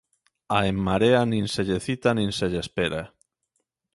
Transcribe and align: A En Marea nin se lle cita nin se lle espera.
A 0.57 0.59
En 0.69 0.77
Marea 0.87 1.21
nin 1.31 1.45
se 1.53 1.61
lle 1.67 1.79
cita 1.85 2.09
nin 2.17 2.31
se 2.37 2.47
lle 2.51 2.59
espera. 2.65 3.01